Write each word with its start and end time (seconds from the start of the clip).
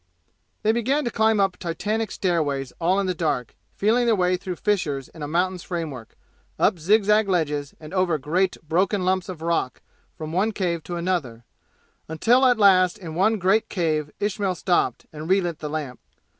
They 0.63 0.71
began 0.71 1.05
to 1.05 1.11
climb 1.11 1.39
up 1.39 1.57
titanic 1.57 2.09
stairways 2.09 2.73
all 2.81 2.99
in 2.99 3.05
the 3.05 3.13
dark, 3.13 3.55
feeling 3.75 4.07
their 4.07 4.15
way 4.15 4.35
through 4.35 4.55
fissures 4.55 5.09
in 5.09 5.21
a 5.21 5.27
mountain's 5.27 5.61
framework, 5.61 6.17
up 6.57 6.79
zigzag 6.79 7.29
ledges, 7.29 7.75
and 7.79 7.93
over 7.93 8.17
great 8.17 8.57
broken 8.67 9.05
lumps 9.05 9.29
of 9.29 9.43
rock 9.43 9.83
from 10.17 10.33
one 10.33 10.53
cave 10.53 10.81
to 10.85 10.95
another; 10.95 11.45
until 12.07 12.47
at 12.47 12.57
last 12.57 12.97
in 12.97 13.13
one 13.13 13.37
great 13.37 13.69
cave 13.69 14.09
Ismail 14.19 14.55
stopped 14.55 15.05
and 15.13 15.29
relit 15.29 15.59
the 15.59 15.69
lamp. 15.69 15.99